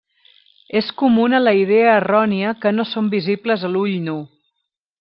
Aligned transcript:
És 0.79 0.87
comuna 1.01 1.41
la 1.43 1.53
idea 1.59 1.93
errònia 1.97 2.55
que 2.65 2.73
no 2.79 2.87
són 2.93 3.13
visibles 3.13 3.67
a 3.69 3.73
l'ull 3.77 3.95
nu. 4.09 4.17